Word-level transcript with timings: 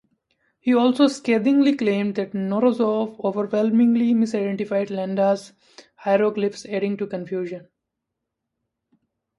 He 0.59 0.73
also 0.73 1.05
scathingly 1.07 1.75
claimed 1.75 2.15
that 2.15 2.31
Knorozov 2.33 3.23
overwhelmingly 3.23 4.15
misidentified 4.15 4.89
Landa's 4.89 5.53
hieroglyphs, 5.93 6.65
adding 6.65 6.97
to 6.97 7.05
confusion. 7.05 7.67